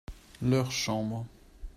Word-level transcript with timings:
Leur 0.41 0.71
chambre. 0.71 1.27